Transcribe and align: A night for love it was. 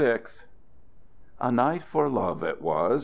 A 1.39 1.51
night 1.51 1.83
for 1.83 2.09
love 2.09 2.41
it 2.41 2.59
was. 2.59 2.99